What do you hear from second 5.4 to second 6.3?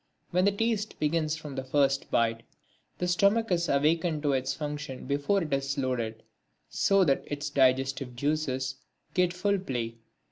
it is loaded,